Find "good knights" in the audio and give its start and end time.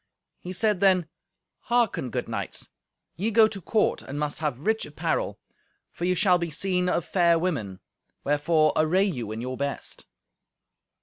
2.09-2.69